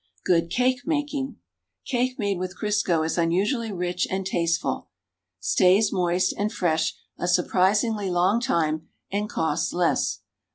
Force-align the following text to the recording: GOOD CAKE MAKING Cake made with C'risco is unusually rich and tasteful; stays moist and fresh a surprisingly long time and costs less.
GOOD 0.25 0.49
CAKE 0.49 0.87
MAKING 0.87 1.35
Cake 1.85 2.17
made 2.17 2.39
with 2.39 2.55
C'risco 2.59 3.05
is 3.05 3.19
unusually 3.19 3.71
rich 3.71 4.07
and 4.09 4.25
tasteful; 4.25 4.89
stays 5.39 5.93
moist 5.93 6.33
and 6.39 6.51
fresh 6.51 6.95
a 7.19 7.27
surprisingly 7.27 8.09
long 8.09 8.39
time 8.41 8.87
and 9.11 9.29
costs 9.29 9.71
less. 9.73 10.21